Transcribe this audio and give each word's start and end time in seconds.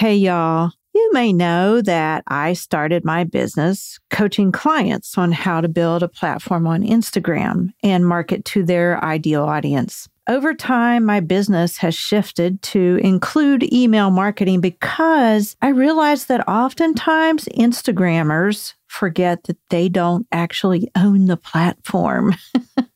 Hey, 0.00 0.16
y'all. 0.16 0.72
You 0.94 1.10
may 1.12 1.30
know 1.30 1.82
that 1.82 2.24
I 2.26 2.54
started 2.54 3.04
my 3.04 3.24
business 3.24 3.98
coaching 4.08 4.50
clients 4.50 5.18
on 5.18 5.30
how 5.30 5.60
to 5.60 5.68
build 5.68 6.02
a 6.02 6.08
platform 6.08 6.66
on 6.66 6.82
Instagram 6.82 7.74
and 7.82 8.06
market 8.06 8.46
to 8.46 8.62
their 8.62 9.04
ideal 9.04 9.44
audience. 9.44 10.08
Over 10.26 10.54
time, 10.54 11.04
my 11.04 11.20
business 11.20 11.76
has 11.76 11.94
shifted 11.94 12.62
to 12.62 12.98
include 13.02 13.70
email 13.70 14.10
marketing 14.10 14.62
because 14.62 15.54
I 15.60 15.68
realized 15.68 16.28
that 16.28 16.48
oftentimes 16.48 17.44
Instagrammers 17.54 18.72
forget 18.86 19.44
that 19.44 19.58
they 19.68 19.90
don't 19.90 20.26
actually 20.32 20.90
own 20.96 21.26
the 21.26 21.36
platform. 21.36 22.34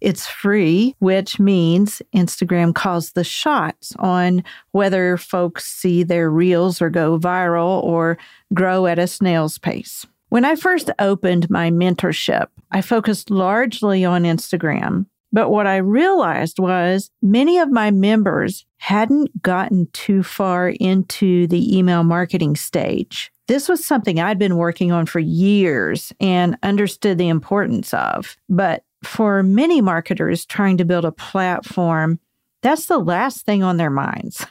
It's 0.00 0.26
free, 0.26 0.94
which 1.00 1.40
means 1.40 2.00
Instagram 2.14 2.74
calls 2.74 3.12
the 3.12 3.24
shots 3.24 3.94
on 3.98 4.44
whether 4.72 5.16
folks 5.16 5.64
see 5.64 6.02
their 6.02 6.30
reels 6.30 6.80
or 6.80 6.90
go 6.90 7.18
viral 7.18 7.82
or 7.82 8.18
grow 8.54 8.86
at 8.86 8.98
a 8.98 9.06
snail's 9.06 9.58
pace. 9.58 10.06
When 10.28 10.44
I 10.44 10.56
first 10.56 10.90
opened 10.98 11.50
my 11.50 11.70
mentorship, 11.70 12.46
I 12.70 12.82
focused 12.82 13.30
largely 13.30 14.04
on 14.04 14.24
Instagram. 14.24 15.06
But 15.32 15.50
what 15.50 15.66
I 15.66 15.76
realized 15.76 16.58
was 16.58 17.10
many 17.20 17.58
of 17.58 17.70
my 17.70 17.90
members 17.90 18.64
hadn't 18.78 19.42
gotten 19.42 19.88
too 19.92 20.22
far 20.22 20.68
into 20.68 21.46
the 21.48 21.76
email 21.76 22.02
marketing 22.02 22.56
stage. 22.56 23.30
This 23.46 23.68
was 23.68 23.84
something 23.84 24.20
I'd 24.20 24.38
been 24.38 24.56
working 24.56 24.92
on 24.92 25.06
for 25.06 25.18
years 25.18 26.12
and 26.20 26.56
understood 26.62 27.18
the 27.18 27.28
importance 27.28 27.92
of. 27.94 28.36
But 28.48 28.84
for 29.02 29.42
many 29.42 29.80
marketers 29.80 30.44
trying 30.44 30.76
to 30.78 30.84
build 30.84 31.04
a 31.04 31.12
platform, 31.12 32.18
that's 32.62 32.86
the 32.86 32.98
last 32.98 33.44
thing 33.44 33.62
on 33.62 33.76
their 33.76 33.90
minds. 33.90 34.44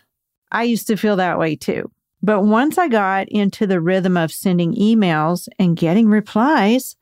I 0.51 0.63
used 0.63 0.87
to 0.87 0.97
feel 0.97 1.17
that 1.17 1.39
way 1.39 1.55
too. 1.55 1.91
But 2.23 2.41
once 2.41 2.77
I 2.77 2.87
got 2.87 3.27
into 3.29 3.67
the 3.67 3.81
rhythm 3.81 4.17
of 4.17 4.31
sending 4.31 4.73
emails 4.75 5.47
and 5.59 5.77
getting 5.77 6.07
replies, 6.07 6.95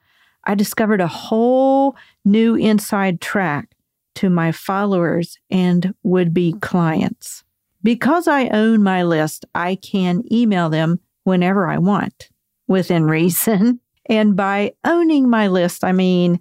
I 0.43 0.55
discovered 0.55 1.01
a 1.01 1.07
whole 1.07 1.95
new 2.23 2.55
inside 2.55 3.21
track 3.21 3.75
to 4.16 4.29
my 4.29 4.51
followers 4.51 5.38
and 5.49 5.93
would 6.03 6.33
be 6.33 6.53
clients. 6.61 7.43
Because 7.83 8.27
I 8.27 8.47
own 8.47 8.83
my 8.83 9.03
list, 9.03 9.45
I 9.53 9.75
can 9.75 10.23
email 10.31 10.69
them 10.69 10.99
whenever 11.23 11.67
I 11.67 11.77
want 11.77 12.29
within 12.67 13.03
reason. 13.05 13.79
And 14.07 14.35
by 14.35 14.73
owning 14.83 15.29
my 15.29 15.47
list, 15.47 15.83
I 15.83 15.91
mean 15.91 16.39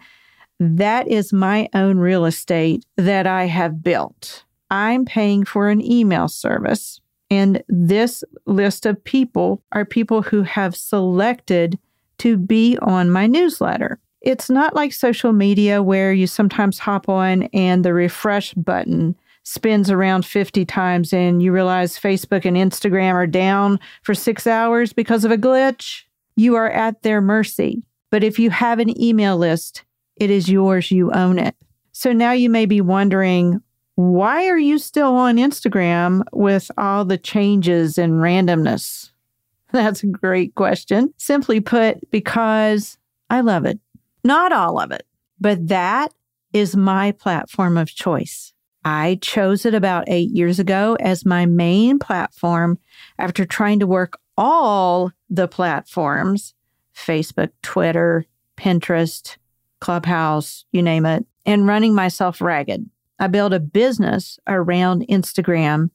that 0.61 1.09
is 1.09 1.33
my 1.33 1.69
own 1.75 1.99
real 1.99 2.25
estate 2.25 2.85
that 2.97 3.27
I 3.27 3.47
have 3.47 3.83
built. 3.83 4.45
I'm 4.71 5.05
paying 5.05 5.45
for 5.45 5.69
an 5.69 5.83
email 5.83 6.29
service. 6.29 7.01
And 7.31 7.63
this 7.69 8.23
list 8.47 8.87
of 8.87 9.03
people 9.03 9.63
are 9.73 9.85
people 9.85 10.23
who 10.23 10.43
have 10.43 10.77
selected 10.77 11.79
to 12.19 12.37
be 12.37 12.79
on 12.81 13.11
my 13.11 13.27
newsletter. 13.27 13.99
It's 14.21 14.49
not 14.49 14.75
like 14.75 14.93
social 14.93 15.33
media 15.33 15.83
where 15.83 16.13
you 16.13 16.27
sometimes 16.27 16.79
hop 16.79 17.09
on 17.09 17.45
and 17.53 17.85
the 17.85 17.93
refresh 17.93 18.55
button 18.55 19.17
spins 19.43 19.91
around 19.91 20.25
50 20.25 20.65
times 20.65 21.13
and 21.13 21.43
you 21.43 21.53
realize 21.53 21.99
Facebook 21.99 22.47
and 22.47 22.57
Instagram 22.57 23.13
are 23.13 23.27
down 23.27 23.79
for 24.03 24.15
six 24.15 24.47
hours 24.47 24.93
because 24.93 25.25
of 25.25 25.31
a 25.31 25.37
glitch. 25.37 26.03
You 26.37 26.55
are 26.55 26.71
at 26.71 27.03
their 27.03 27.21
mercy. 27.21 27.83
But 28.11 28.25
if 28.25 28.39
you 28.39 28.51
have 28.51 28.79
an 28.79 28.99
email 29.01 29.37
list, 29.37 29.85
it 30.17 30.31
is 30.31 30.49
yours, 30.49 30.91
you 30.91 31.13
own 31.13 31.39
it. 31.39 31.55
So 31.93 32.13
now 32.13 32.33
you 32.33 32.51
may 32.51 32.67
be 32.67 32.81
wondering, 32.81 33.61
why 33.97 34.49
are 34.49 34.59
you 34.59 34.79
still 34.79 35.15
on 35.15 35.37
Instagram 35.37 36.23
with 36.33 36.71
all 36.77 37.05
the 37.05 37.19
changes 37.19 37.99
and 37.99 38.15
randomness? 38.15 39.11
That's 39.73 40.03
a 40.03 40.09
great 40.09 40.55
question. 40.55 41.15
Simply 41.17 41.61
put, 41.61 42.11
because 42.11 42.99
I 43.31 43.41
love 43.41 43.65
it. 43.65 43.79
Not 44.25 44.53
all 44.53 44.81
of 44.81 44.91
it, 44.91 45.07
but 45.41 45.69
that 45.69 46.13
is 46.53 46.77
my 46.77 47.13
platform 47.13 47.77
of 47.77 47.89
choice. 47.89 48.53
I 48.85 49.19
chose 49.23 49.65
it 49.65 49.75
about 49.75 50.05
eight 50.09 50.31
years 50.31 50.59
ago 50.59 50.97
as 51.01 51.25
my 51.25 51.47
main 51.47 51.99
platform 51.99 52.79
after 53.19 53.45
trying 53.45 53.81
to 53.81 53.87
work 53.87 54.19
all 54.37 55.11
the 55.31 55.49
platforms 55.49 56.55
Facebook, 56.95 57.51
Twitter, 57.63 58.25
Pinterest, 58.57 59.37
Clubhouse, 59.81 60.65
you 60.73 60.83
name 60.83 61.07
it, 61.07 61.27
and 61.47 61.67
running 61.67 61.95
myself 61.95 62.41
ragged. 62.41 62.89
I 63.19 63.27
built 63.29 63.53
a 63.53 63.61
business 63.61 64.39
around 64.47 65.07
Instagram 65.09 65.91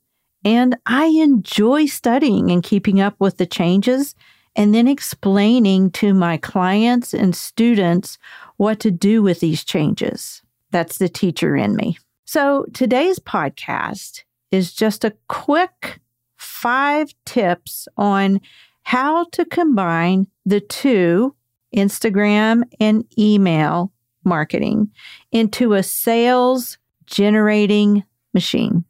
and 0.45 0.77
I 0.85 1.05
enjoy 1.05 1.85
studying 1.87 2.49
and 2.49 2.63
keeping 2.63 3.01
up 3.01 3.15
with 3.19 3.37
the 3.37 3.45
changes 3.45 4.15
and 4.55 4.73
then 4.73 4.87
explaining 4.87 5.91
to 5.91 6.13
my 6.13 6.37
clients 6.37 7.13
and 7.13 7.35
students 7.35 8.17
what 8.57 8.79
to 8.81 8.91
do 8.91 9.21
with 9.21 9.39
these 9.39 9.63
changes. 9.63 10.41
That's 10.71 10.97
the 10.97 11.09
teacher 11.09 11.55
in 11.55 11.75
me. 11.75 11.97
So 12.25 12.65
today's 12.73 13.19
podcast 13.19 14.23
is 14.51 14.73
just 14.73 15.03
a 15.03 15.15
quick 15.27 15.99
five 16.37 17.13
tips 17.25 17.87
on 17.97 18.39
how 18.83 19.25
to 19.31 19.45
combine 19.45 20.27
the 20.45 20.59
two 20.59 21.35
Instagram, 21.75 22.63
and 22.79 23.05
email 23.17 23.91
marketing 24.23 24.91
into 25.31 25.73
a 25.73 25.83
sales 25.83 26.77
generating 27.05 28.03
machine. 28.33 28.85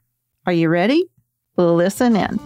Are 0.46 0.54
you 0.54 0.70
ready? 0.70 1.10
Listen 1.58 2.16
in. 2.16 2.40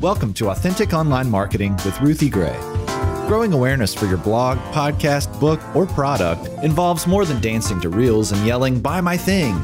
Welcome 0.00 0.32
to 0.34 0.48
Authentic 0.48 0.94
Online 0.94 1.30
Marketing 1.30 1.74
with 1.84 2.00
Ruthie 2.00 2.30
Gray. 2.30 2.58
Growing 3.28 3.52
awareness 3.52 3.94
for 3.94 4.06
your 4.06 4.16
blog, 4.16 4.58
podcast, 4.72 5.38
book, 5.38 5.60
or 5.76 5.86
product 5.86 6.48
involves 6.64 7.06
more 7.06 7.24
than 7.24 7.40
dancing 7.40 7.80
to 7.80 7.88
reels 7.88 8.32
and 8.32 8.44
yelling, 8.46 8.80
Buy 8.80 9.00
my 9.00 9.16
thing. 9.16 9.56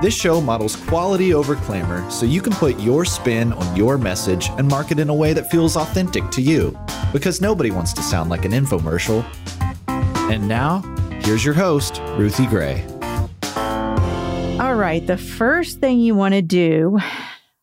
This 0.00 0.14
show 0.14 0.40
models 0.40 0.76
quality 0.76 1.34
over 1.34 1.56
clamor 1.56 2.08
so 2.10 2.24
you 2.24 2.40
can 2.40 2.52
put 2.54 2.78
your 2.80 3.04
spin 3.04 3.52
on 3.52 3.76
your 3.76 3.98
message 3.98 4.48
and 4.50 4.66
market 4.66 4.98
in 4.98 5.10
a 5.10 5.14
way 5.14 5.32
that 5.32 5.50
feels 5.50 5.76
authentic 5.76 6.30
to 6.30 6.40
you. 6.40 6.76
Because 7.12 7.40
nobody 7.40 7.70
wants 7.70 7.92
to 7.94 8.02
sound 8.02 8.30
like 8.30 8.44
an 8.44 8.52
infomercial. 8.52 9.24
And 10.30 10.48
now, 10.48 10.80
here's 11.22 11.44
your 11.44 11.54
host, 11.54 12.00
Ruthie 12.16 12.46
Gray. 12.46 12.84
All 14.58 14.74
right, 14.74 15.06
the 15.06 15.18
first 15.18 15.80
thing 15.80 16.00
you 16.00 16.14
want 16.14 16.34
to 16.34 16.42
do 16.42 16.98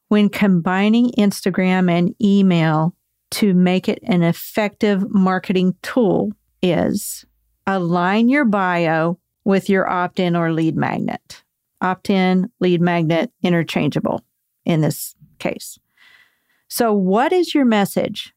when 0.10 0.30
combining 0.30 1.12
Instagram 1.18 1.90
and 1.90 2.14
email 2.22 2.96
to 3.32 3.54
make 3.54 3.88
it 3.88 4.00
an 4.04 4.24
effective 4.24 5.10
marketing 5.10 5.76
tool 5.82 6.32
is 6.62 7.26
align 7.68 8.30
your 8.30 8.46
bio 8.46 9.20
with 9.46 9.70
your 9.70 9.88
opt 9.90 10.20
in 10.20 10.36
or 10.36 10.52
lead 10.52 10.76
magnet 10.76 11.44
opt 11.82 12.10
in, 12.10 12.50
lead 12.60 12.82
magnet, 12.82 13.32
interchangeable 13.44 14.24
in 14.66 14.82
this 14.82 15.16
case. 15.40 15.80
So, 16.68 16.94
what 16.94 17.34
is 17.34 17.54
your 17.56 17.66
message? 17.66 18.34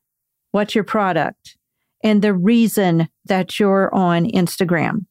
What's 0.53 0.75
your 0.75 0.85
product? 0.85 1.57
And 2.05 2.23
the 2.23 2.35
reason 2.35 3.09
that 3.25 3.59
you're 3.59 3.93
on 3.95 4.27
Instagram. 4.27 5.07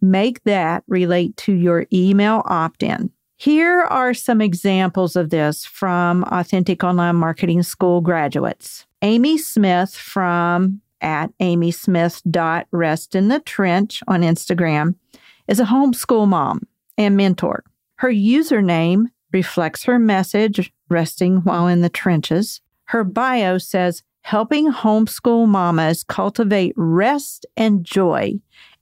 Make 0.00 0.42
that 0.44 0.82
relate 0.88 1.36
to 1.38 1.52
your 1.52 1.86
email 1.92 2.42
opt 2.44 2.82
in. 2.82 3.10
Here 3.36 3.82
are 3.82 4.14
some 4.14 4.40
examples 4.40 5.16
of 5.16 5.30
this 5.30 5.64
from 5.64 6.24
Authentic 6.24 6.84
Online 6.84 7.16
Marketing 7.16 7.62
School 7.62 8.00
graduates. 8.00 8.86
Amy 9.02 9.38
Smith 9.38 9.94
from 9.94 10.80
at 11.00 11.36
amysmith.rest 11.38 13.14
in 13.14 13.28
the 13.28 13.40
trench 13.40 14.02
on 14.06 14.22
Instagram 14.22 14.94
is 15.48 15.60
a 15.60 15.64
homeschool 15.64 16.28
mom 16.28 16.66
and 16.96 17.16
mentor. 17.16 17.64
Her 17.96 18.10
username 18.10 19.06
reflects 19.32 19.84
her 19.84 19.98
message, 19.98 20.72
resting 20.88 21.38
while 21.38 21.66
in 21.66 21.80
the 21.80 21.88
trenches. 21.88 22.60
Her 22.86 23.04
bio 23.04 23.58
says, 23.58 24.02
helping 24.22 24.72
homeschool 24.72 25.46
mamas 25.46 26.04
cultivate 26.04 26.72
rest 26.76 27.46
and 27.56 27.84
joy. 27.84 28.32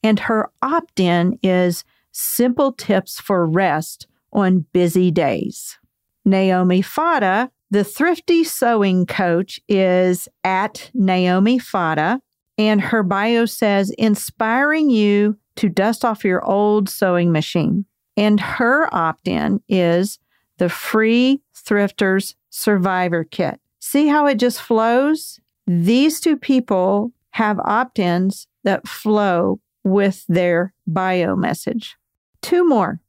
And 0.03 0.19
her 0.21 0.51
opt 0.63 1.01
in 1.01 1.39
is 1.43 1.85
simple 2.13 2.73
tips 2.73 3.21
for 3.21 3.47
rest 3.47 4.07
on 4.33 4.67
busy 4.73 5.11
days. 5.11 5.79
Naomi 6.25 6.83
Fada, 6.83 7.51
the 7.71 7.85
thrifty 7.85 8.45
sewing 8.45 9.07
coach, 9.07 9.61
is 9.69 10.29
at 10.45 10.91
Naomi 10.95 11.59
Fada, 11.59 12.21
and 12.59 12.81
her 12.81 13.03
bio 13.03 13.47
says, 13.47 13.91
inspiring 13.99 14.91
you 14.91 15.39
to 15.57 15.69
dust 15.69 16.05
off 16.05 16.25
your 16.25 16.45
old 16.45 16.89
sewing 16.89 17.33
machine. 17.33 17.87
And 18.17 18.39
her 18.41 18.93
opt 18.95 19.29
in 19.29 19.63
is 19.69 20.19
the 20.59 20.69
free 20.69 21.41
Thrifters 21.55 22.35
Survivor 22.51 23.25
Kit. 23.25 23.61
See 23.93 24.07
how 24.07 24.27
it 24.27 24.37
just 24.37 24.63
flows? 24.63 25.41
These 25.67 26.21
two 26.21 26.37
people 26.37 27.11
have 27.31 27.59
opt 27.59 27.99
ins 27.99 28.47
that 28.63 28.87
flow 28.87 29.59
with 29.83 30.25
their 30.29 30.73
bio 30.87 31.35
message. 31.35 31.97
Two 32.41 32.65
more. 32.69 33.01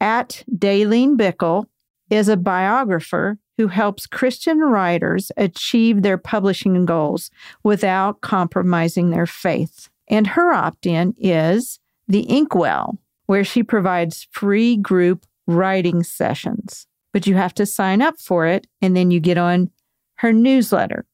At 0.00 0.44
Daleen 0.48 1.16
Bickle 1.16 1.64
is 2.08 2.28
a 2.28 2.36
biographer 2.36 3.38
who 3.56 3.66
helps 3.66 4.06
Christian 4.06 4.60
writers 4.60 5.32
achieve 5.36 6.02
their 6.02 6.18
publishing 6.18 6.86
goals 6.86 7.32
without 7.64 8.20
compromising 8.20 9.10
their 9.10 9.26
faith. 9.26 9.90
And 10.06 10.28
her 10.28 10.52
opt 10.52 10.86
in 10.86 11.16
is 11.18 11.80
The 12.06 12.22
Inkwell, 12.30 12.96
where 13.26 13.42
she 13.42 13.64
provides 13.64 14.28
free 14.30 14.76
group 14.76 15.26
writing 15.48 16.04
sessions. 16.04 16.86
But 17.12 17.26
you 17.26 17.34
have 17.34 17.54
to 17.54 17.66
sign 17.66 18.00
up 18.02 18.20
for 18.20 18.46
it, 18.46 18.68
and 18.80 18.96
then 18.96 19.10
you 19.10 19.18
get 19.18 19.36
on 19.36 19.72
her 20.18 20.32
newsletter. 20.32 21.04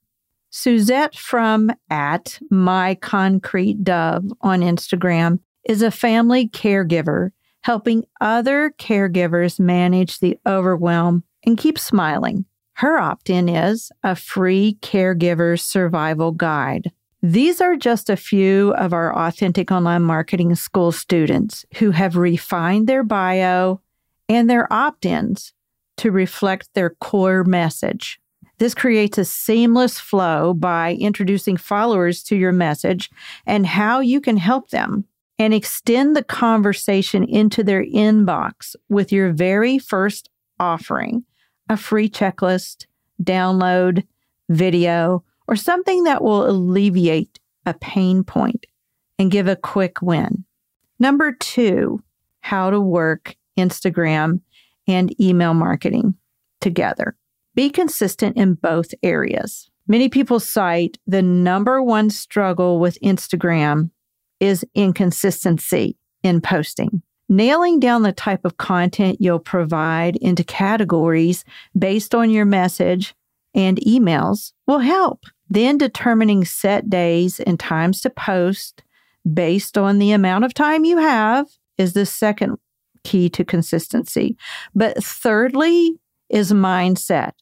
Suzette 0.51 1.17
from 1.17 1.71
at 1.91 2.39
My 2.51 2.95
Concrete 2.97 3.83
Dove 3.83 4.33
on 4.41 4.61
Instagram 4.61 5.41
is 5.65 5.83
a 5.83 5.91
family 5.91 6.49
caregiver 6.49 7.31
helping 7.63 8.05
other 8.21 8.75
caregivers 8.79 9.59
manage 9.59 10.19
the 10.19 10.39
overwhelm 10.47 11.25
and 11.47 11.57
keep 11.57 11.79
smiling. 11.79 12.45
Her 12.75 12.99
opt 12.99 13.31
in 13.31 13.49
is 13.49 13.91
a 14.03 14.15
free 14.15 14.77
caregiver 14.83 15.59
survival 15.59 16.33
guide. 16.33 16.93
These 17.23 17.63
are 17.63 17.77
just 17.77 18.11
a 18.11 18.17
few 18.17 18.75
of 18.75 18.93
our 18.93 19.17
authentic 19.17 19.73
online 19.73 20.03
marketing 20.03 20.55
school 20.57 20.93
students 20.93 21.65
who 21.77 21.93
have 21.93 22.17
refined 22.17 22.87
their 22.87 23.03
bio 23.03 23.81
and 24.29 24.51
their 24.51 24.71
opt 24.71 25.07
ins 25.07 25.55
to 25.97 26.11
reflect 26.11 26.69
their 26.75 26.91
core 26.91 27.45
message. 27.45 28.21
This 28.59 28.75
creates 28.75 29.19
a 29.19 29.25
seamless 29.25 29.99
flow 29.99 30.55
by 30.55 30.95
introducing 30.95 31.57
followers 31.57 32.23
to 32.25 32.37
your 32.37 32.53
message 32.53 33.11
and 33.47 33.67
how 33.67 34.01
you 34.01 34.21
can 34.21 34.37
help 34.37 34.71
them 34.71 35.05
and 35.39 35.53
extend 35.53 36.15
the 36.15 36.23
conversation 36.23 37.25
into 37.25 37.65
their 37.65 37.85
inbox 37.85 38.77
with 38.89 39.11
your 39.11 39.33
very 39.33 39.79
first 39.79 40.31
offering 40.61 41.25
a 41.69 41.77
free 41.77 42.09
checklist, 42.09 42.87
download, 43.23 44.05
video, 44.49 45.25
or 45.49 45.57
something 45.57 46.05
that 46.05 46.23
will 46.23 46.49
alleviate 46.49 47.41
a 47.67 47.75
pain 47.75 48.23
point 48.23 48.67
and 49.19 49.31
give 49.31 49.49
a 49.49 49.57
quick 49.57 50.03
win. 50.03 50.45
Number 50.99 51.33
two, 51.33 52.03
how 52.41 52.71
to 52.71 52.81
work 52.81 53.35
Instagram 53.59 54.41
and 54.87 55.19
email 55.21 55.55
marketing 55.55 56.15
together. 56.61 57.17
Be 57.55 57.71
consistent 57.71 58.37
in 58.37 58.55
both 58.55 58.93
areas. 59.03 59.71
Many 59.87 60.09
people 60.09 60.41
cite 60.41 60.99
the 61.07 61.23
number 61.23 61.83
one 61.83 62.11
struggle 62.11 62.79
with 62.79 62.99
Instagram 63.01 63.91
is 64.41 64.65
inconsistency 64.75 65.97
in 66.23 66.41
posting. 66.41 67.03
Nailing 67.29 67.81
down 67.81 68.03
the 68.03 68.13
type 68.13 68.45
of 68.45 68.57
content 68.57 69.19
you'll 69.21 69.39
provide 69.39 70.17
into 70.17 70.45
categories 70.45 71.45
based 71.79 72.15
on 72.15 72.31
your 72.31 72.45
message 72.45 73.15
and 73.55 73.79
emails 73.79 74.53
will 74.67 74.81
help. 74.81 75.25
Then 75.49 75.79
determining 75.79 76.45
set 76.45 76.91
days 76.91 77.41
and 77.41 77.59
times 77.61 78.01
to 78.03 78.11
post 78.11 78.83
based 79.33 79.79
on 79.79 79.99
the 79.99 80.13
amount 80.13 80.45
of 80.45 80.55
time 80.55 80.85
you 80.85 80.99
have 80.99 81.47
is 81.79 81.93
the 81.93 82.07
second 82.07 82.57
key 83.05 83.29
to 83.31 83.45
consistency. 83.45 84.37
But 84.75 85.03
thirdly 85.03 85.99
is 86.29 86.53
mindset. 86.53 87.33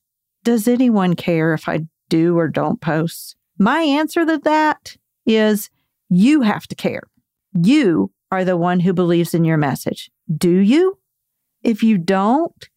Does 0.44 0.67
anyone 0.67 1.15
care 1.15 1.55
if 1.55 1.69
I 1.69 1.87
do 2.09 2.37
or 2.39 2.49
don't 2.49 2.81
post? 2.81 3.37
My 3.59 3.81
answer 3.81 4.25
to 4.27 4.39
that 4.39 4.97
is 5.27 5.71
you 6.09 6.43
have 6.43 6.67
to 6.69 6.75
care. 6.75 7.03
You 7.55 8.11
are 8.31 8.44
the 8.44 8.56
one 8.56 8.81
who 8.81 8.93
believes 8.93 9.35
in 9.35 9.44
your 9.44 9.56
message. 9.56 10.11
Do 10.37 10.50
you? 10.50 10.99
If 11.62 11.83
you 11.83 11.99
don't, 11.99 12.69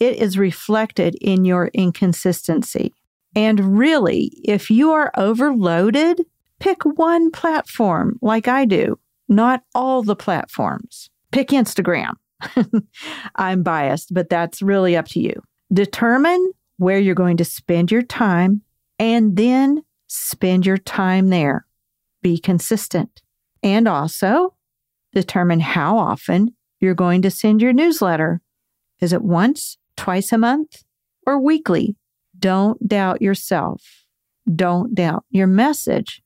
it 0.00 0.16
is 0.16 0.36
reflected 0.36 1.16
in 1.20 1.44
your 1.44 1.68
inconsistency. 1.68 2.92
And 3.34 3.78
really, 3.78 4.32
if 4.44 4.70
you 4.70 4.92
are 4.92 5.10
overloaded, 5.16 6.20
pick 6.60 6.84
one 6.84 7.30
platform 7.30 8.18
like 8.20 8.48
I 8.48 8.64
do, 8.64 8.98
not 9.28 9.62
all 9.74 10.02
the 10.02 10.16
platforms. 10.16 11.10
Pick 11.32 11.48
Instagram. 11.48 12.14
I'm 13.36 13.62
biased, 13.62 14.12
but 14.12 14.28
that's 14.28 14.62
really 14.62 14.96
up 14.96 15.08
to 15.08 15.20
you. 15.20 15.40
Determine 15.72 16.52
where 16.76 16.98
you're 16.98 17.14
going 17.14 17.36
to 17.36 17.44
spend 17.44 17.90
your 17.90 18.02
time 18.02 18.62
and 18.98 19.36
then 19.36 19.82
spend 20.06 20.66
your 20.66 20.78
time 20.78 21.30
there 21.30 21.66
be 22.24 22.38
consistent. 22.38 23.22
And 23.62 23.86
also 23.86 24.56
determine 25.12 25.60
how 25.60 25.96
often 25.98 26.54
you're 26.80 26.94
going 26.94 27.22
to 27.22 27.30
send 27.30 27.62
your 27.62 27.72
newsletter. 27.72 28.40
Is 29.00 29.12
it 29.12 29.22
once, 29.22 29.78
twice 29.96 30.32
a 30.32 30.38
month, 30.38 30.82
or 31.26 31.38
weekly? 31.38 31.96
Don't 32.36 32.88
doubt 32.88 33.22
yourself. 33.22 33.82
Don't 34.52 34.94
doubt 34.94 35.24
your 35.30 35.46
message. 35.46 36.22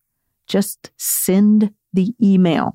Just 0.46 0.90
send 0.96 1.72
the 1.92 2.14
email. 2.22 2.72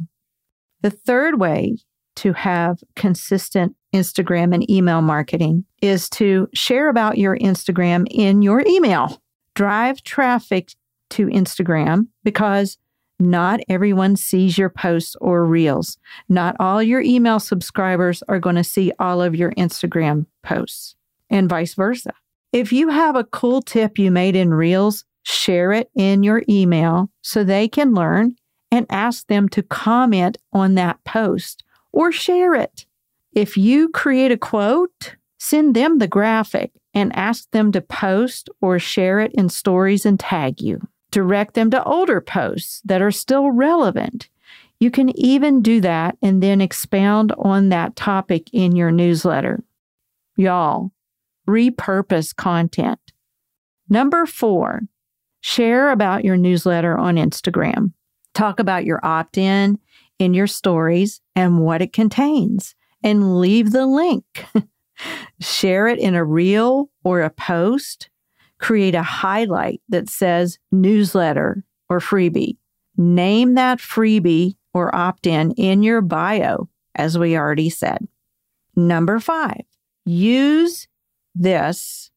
The 0.81 0.91
third 0.91 1.39
way 1.39 1.77
to 2.17 2.33
have 2.33 2.83
consistent 2.95 3.75
Instagram 3.93 4.53
and 4.53 4.69
email 4.69 5.01
marketing 5.01 5.65
is 5.81 6.09
to 6.11 6.47
share 6.53 6.89
about 6.89 7.17
your 7.17 7.37
Instagram 7.37 8.07
in 8.09 8.41
your 8.41 8.61
email. 8.65 9.21
Drive 9.55 10.03
traffic 10.03 10.73
to 11.11 11.27
Instagram 11.27 12.07
because 12.23 12.77
not 13.19 13.59
everyone 13.69 14.15
sees 14.15 14.57
your 14.57 14.69
posts 14.69 15.15
or 15.21 15.45
reels. 15.45 15.97
Not 16.27 16.55
all 16.59 16.81
your 16.81 17.01
email 17.01 17.39
subscribers 17.39 18.23
are 18.27 18.39
going 18.39 18.55
to 18.55 18.63
see 18.63 18.91
all 18.99 19.21
of 19.21 19.35
your 19.35 19.51
Instagram 19.51 20.25
posts, 20.43 20.95
and 21.29 21.49
vice 21.49 21.75
versa. 21.75 22.11
If 22.51 22.71
you 22.71 22.89
have 22.89 23.15
a 23.15 23.23
cool 23.23 23.61
tip 23.61 23.97
you 23.97 24.11
made 24.11 24.35
in 24.35 24.53
reels, 24.53 25.05
share 25.23 25.71
it 25.71 25.89
in 25.95 26.23
your 26.23 26.43
email 26.49 27.09
so 27.21 27.43
they 27.43 27.67
can 27.67 27.93
learn 27.93 28.35
and 28.71 28.85
ask 28.89 29.27
them 29.27 29.47
to 29.49 29.63
comment 29.63 30.37
on 30.51 30.75
that 30.75 31.03
post 31.03 31.63
or 31.91 32.11
share 32.11 32.55
it. 32.55 32.85
If 33.33 33.57
you 33.57 33.89
create 33.89 34.31
a 34.31 34.37
quote, 34.37 35.15
send 35.39 35.75
them 35.75 35.97
the 35.97 36.07
graphic 36.07 36.71
and 36.93 37.15
ask 37.15 37.49
them 37.51 37.71
to 37.71 37.81
post 37.81 38.49
or 38.61 38.79
share 38.79 39.19
it 39.19 39.33
in 39.33 39.49
stories 39.49 40.05
and 40.05 40.19
tag 40.19 40.61
you 40.61 40.87
direct 41.13 41.53
them 41.53 41.69
to 41.69 41.83
older 41.83 42.19
posts 42.19 42.81
that 42.83 43.01
are 43.01 43.11
still 43.11 43.51
relevant. 43.51 44.27
You 44.79 44.89
can 44.89 45.17
even 45.17 45.61
do 45.61 45.79
that 45.81 46.17
and 46.23 46.41
then 46.41 46.59
expound 46.59 47.31
on 47.37 47.69
that 47.69 47.95
topic 47.95 48.49
in 48.51 48.75
your 48.75 48.91
newsletter. 48.91 49.63
Y'all, 50.35 50.91
repurpose 51.47 52.35
content. 52.35 52.99
Number 53.87 54.25
four, 54.25 54.81
share 55.39 55.91
about 55.91 56.25
your 56.25 56.35
newsletter 56.35 56.97
on 56.97 57.15
Instagram. 57.15 57.93
Talk 58.33 58.59
about 58.59 58.83
your 58.83 58.99
opt 59.03 59.37
in 59.37 59.77
in 60.17 60.33
your 60.33 60.47
stories 60.47 61.21
and 61.35 61.59
what 61.59 61.83
it 61.83 61.93
contains, 61.93 62.73
and 63.03 63.39
leave 63.39 63.71
the 63.71 63.85
link. 63.85 64.45
share 65.39 65.87
it 65.87 65.99
in 65.99 66.15
a 66.15 66.23
reel 66.23 66.89
or 67.03 67.21
a 67.21 67.29
post 67.29 68.09
create 68.63 68.95
a 68.95 69.03
highlight 69.03 69.81
that 69.89 70.07
says 70.07 70.57
newsletter 70.71 71.65
or 71.89 71.99
freebie. 71.99 72.55
Name 72.95 73.55
that 73.55 73.79
freebie 73.79 74.55
or 74.73 74.95
opt 74.95 75.27
in 75.27 75.51
in 75.51 75.83
your 75.83 75.99
bio, 75.99 76.69
as 76.95 77.17
we 77.19 77.35
already 77.35 77.69
said. 77.69 78.07
Number 78.75 79.19
five, 79.19 79.63
use 80.05 80.87
this 81.35 82.09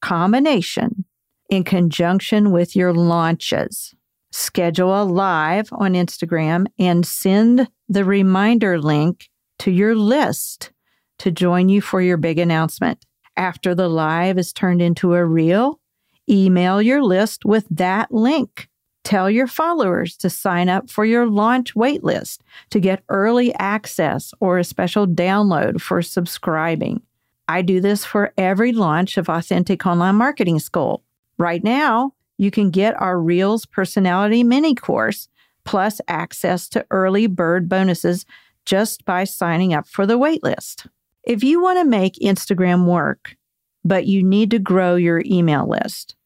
combination 0.00 1.04
in 1.50 1.62
conjunction 1.62 2.52
with 2.52 2.74
your 2.74 2.94
launches. 2.94 3.94
Schedule 4.30 5.02
a 5.02 5.04
live 5.04 5.68
on 5.72 5.92
Instagram 5.92 6.64
and 6.78 7.04
send 7.04 7.68
the 7.90 8.04
reminder 8.04 8.80
link 8.80 9.28
to 9.62 9.70
your 9.70 9.96
list 9.96 10.70
to 11.18 11.30
join 11.30 11.68
you 11.68 11.80
for 11.80 12.00
your 12.00 12.16
big 12.16 12.38
announcement. 12.38 13.04
After 13.36 13.74
the 13.74 13.88
live 13.88 14.38
is 14.38 14.52
turned 14.52 14.82
into 14.82 15.14
a 15.14 15.24
reel, 15.24 15.80
Email 16.28 16.80
your 16.80 17.02
list 17.02 17.44
with 17.44 17.66
that 17.70 18.12
link. 18.12 18.68
Tell 19.04 19.28
your 19.28 19.48
followers 19.48 20.16
to 20.18 20.30
sign 20.30 20.68
up 20.68 20.88
for 20.88 21.04
your 21.04 21.26
launch 21.26 21.74
waitlist 21.74 22.38
to 22.70 22.78
get 22.78 23.02
early 23.08 23.52
access 23.56 24.32
or 24.38 24.58
a 24.58 24.64
special 24.64 25.06
download 25.06 25.80
for 25.80 26.00
subscribing. 26.00 27.02
I 27.48 27.62
do 27.62 27.80
this 27.80 28.04
for 28.04 28.32
every 28.38 28.72
launch 28.72 29.18
of 29.18 29.28
Authentic 29.28 29.84
Online 29.84 30.14
Marketing 30.14 30.60
School. 30.60 31.02
Right 31.38 31.64
now, 31.64 32.14
you 32.38 32.52
can 32.52 32.70
get 32.70 33.00
our 33.00 33.18
Reels 33.18 33.66
Personality 33.66 34.44
Mini 34.44 34.76
Course 34.76 35.28
plus 35.64 36.00
access 36.06 36.68
to 36.70 36.86
early 36.90 37.26
bird 37.26 37.68
bonuses 37.68 38.24
just 38.64 39.04
by 39.04 39.24
signing 39.24 39.74
up 39.74 39.86
for 39.86 40.06
the 40.06 40.18
waitlist. 40.18 40.86
If 41.24 41.44
you 41.44 41.62
want 41.62 41.78
to 41.78 41.84
make 41.84 42.14
Instagram 42.16 42.86
work, 42.86 43.36
but 43.84 44.06
you 44.06 44.22
need 44.22 44.50
to 44.50 44.58
grow 44.58 44.96
your 44.96 45.22
email 45.24 45.68
list. 45.68 46.16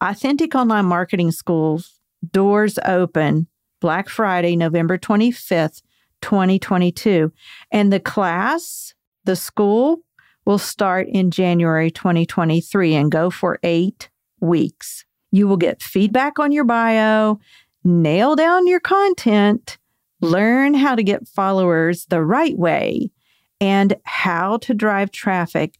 Authentic 0.00 0.54
Online 0.54 0.84
Marketing 0.84 1.30
School's 1.30 2.00
doors 2.32 2.78
open 2.84 3.46
Black 3.80 4.08
Friday, 4.08 4.56
November 4.56 4.98
25th, 4.98 5.82
2022. 6.20 7.32
And 7.70 7.92
the 7.92 8.00
class, 8.00 8.94
the 9.24 9.36
school, 9.36 10.00
will 10.44 10.58
start 10.58 11.08
in 11.08 11.30
January 11.30 11.90
2023 11.90 12.94
and 12.94 13.12
go 13.12 13.30
for 13.30 13.58
eight 13.62 14.08
weeks. 14.40 15.04
You 15.30 15.46
will 15.46 15.58
get 15.58 15.82
feedback 15.82 16.38
on 16.38 16.52
your 16.52 16.64
bio, 16.64 17.38
nail 17.84 18.34
down 18.34 18.66
your 18.66 18.80
content, 18.80 19.78
learn 20.20 20.74
how 20.74 20.94
to 20.94 21.02
get 21.02 21.28
followers 21.28 22.06
the 22.06 22.22
right 22.22 22.56
way, 22.56 23.10
and 23.60 23.96
how 24.04 24.58
to 24.58 24.74
drive 24.74 25.10
traffic 25.10 25.74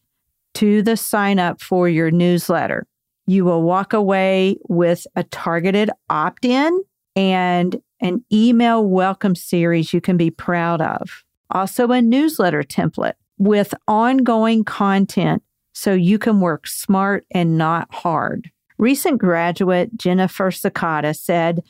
to 0.54 0.82
the 0.82 0.96
sign 0.96 1.38
up 1.38 1.60
for 1.60 1.88
your 1.88 2.10
newsletter. 2.10 2.86
You 3.26 3.44
will 3.44 3.62
walk 3.62 3.92
away 3.92 4.56
with 4.68 5.06
a 5.14 5.22
targeted 5.24 5.90
opt 6.08 6.44
in 6.44 6.82
and 7.14 7.80
an 8.00 8.24
email 8.32 8.84
welcome 8.84 9.34
series 9.34 9.92
you 9.92 10.00
can 10.00 10.16
be 10.16 10.30
proud 10.30 10.80
of. 10.80 11.24
Also, 11.50 11.90
a 11.90 12.02
newsletter 12.02 12.62
template 12.62 13.14
with 13.38 13.74
ongoing 13.86 14.64
content 14.64 15.42
so 15.72 15.92
you 15.92 16.18
can 16.18 16.40
work 16.40 16.66
smart 16.66 17.24
and 17.30 17.56
not 17.56 17.92
hard. 17.94 18.50
Recent 18.78 19.18
graduate 19.18 19.96
Jennifer 19.96 20.50
Sakata 20.50 21.16
said, 21.16 21.62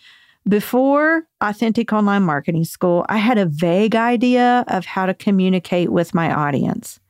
before 0.48 1.24
Authentic 1.40 1.92
Online 1.92 2.22
Marketing 2.22 2.64
School, 2.64 3.04
I 3.08 3.18
had 3.18 3.38
a 3.38 3.46
vague 3.46 3.94
idea 3.94 4.64
of 4.68 4.86
how 4.86 5.06
to 5.06 5.14
communicate 5.14 5.90
with 5.90 6.14
my 6.14 6.32
audience. 6.32 7.00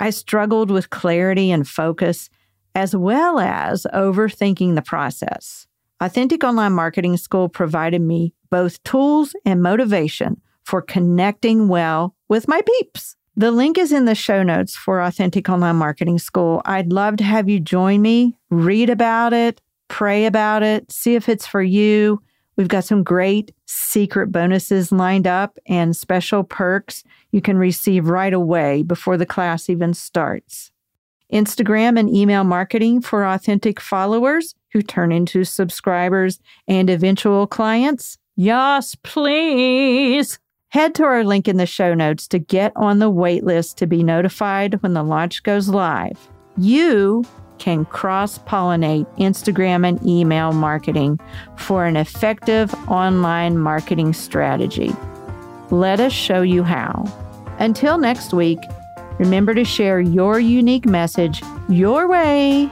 I 0.00 0.10
struggled 0.10 0.70
with 0.70 0.90
clarity 0.90 1.50
and 1.50 1.68
focus, 1.68 2.28
as 2.74 2.96
well 2.96 3.38
as 3.38 3.86
overthinking 3.94 4.74
the 4.74 4.82
process. 4.82 5.66
Authentic 6.00 6.42
Online 6.42 6.72
Marketing 6.72 7.16
School 7.16 7.48
provided 7.48 8.00
me 8.00 8.34
both 8.50 8.82
tools 8.82 9.36
and 9.44 9.62
motivation 9.62 10.40
for 10.64 10.82
connecting 10.82 11.68
well 11.68 12.16
with 12.28 12.48
my 12.48 12.62
peeps. 12.62 13.14
The 13.36 13.50
link 13.50 13.78
is 13.78 13.92
in 13.92 14.04
the 14.04 14.14
show 14.14 14.42
notes 14.42 14.76
for 14.76 15.00
Authentic 15.00 15.48
Online 15.48 15.76
Marketing 15.76 16.18
School. 16.18 16.60
I'd 16.64 16.92
love 16.92 17.16
to 17.18 17.24
have 17.24 17.48
you 17.48 17.60
join 17.60 18.02
me, 18.02 18.36
read 18.50 18.90
about 18.90 19.32
it, 19.32 19.60
pray 19.88 20.26
about 20.26 20.62
it, 20.62 20.90
see 20.90 21.14
if 21.14 21.28
it's 21.28 21.46
for 21.46 21.62
you. 21.62 22.20
We've 22.56 22.68
got 22.68 22.84
some 22.84 23.02
great 23.02 23.54
secret 23.66 24.30
bonuses 24.30 24.92
lined 24.92 25.26
up 25.26 25.58
and 25.66 25.96
special 25.96 26.44
perks 26.44 27.02
you 27.30 27.40
can 27.40 27.56
receive 27.56 28.08
right 28.08 28.32
away 28.32 28.82
before 28.82 29.16
the 29.16 29.26
class 29.26 29.70
even 29.70 29.94
starts. 29.94 30.70
Instagram 31.32 31.98
and 31.98 32.14
email 32.14 32.44
marketing 32.44 33.00
for 33.00 33.24
authentic 33.24 33.80
followers 33.80 34.54
who 34.72 34.82
turn 34.82 35.12
into 35.12 35.44
subscribers 35.44 36.40
and 36.68 36.90
eventual 36.90 37.46
clients. 37.46 38.18
Yes, 38.36 38.94
please. 39.02 40.38
Head 40.68 40.94
to 40.96 41.04
our 41.04 41.24
link 41.24 41.48
in 41.48 41.56
the 41.56 41.66
show 41.66 41.94
notes 41.94 42.28
to 42.28 42.38
get 42.38 42.72
on 42.76 42.98
the 42.98 43.10
waitlist 43.10 43.76
to 43.76 43.86
be 43.86 44.02
notified 44.02 44.82
when 44.82 44.94
the 44.94 45.02
launch 45.02 45.42
goes 45.42 45.68
live. 45.68 46.18
You 46.56 47.24
can 47.62 47.84
cross 47.84 48.40
pollinate 48.40 49.06
Instagram 49.18 49.86
and 49.88 50.04
email 50.04 50.52
marketing 50.52 51.16
for 51.56 51.84
an 51.84 51.96
effective 51.96 52.74
online 52.88 53.56
marketing 53.56 54.12
strategy. 54.12 54.92
Let 55.70 56.00
us 56.00 56.12
show 56.12 56.42
you 56.42 56.64
how. 56.64 57.04
Until 57.60 57.98
next 57.98 58.34
week, 58.34 58.58
remember 59.20 59.54
to 59.54 59.64
share 59.64 60.00
your 60.00 60.40
unique 60.40 60.86
message 60.86 61.40
your 61.68 62.08
way 62.08 62.68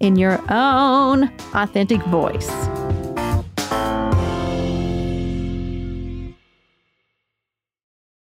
in 0.00 0.16
your 0.16 0.40
own 0.50 1.30
authentic 1.52 2.00
voice. 2.04 2.50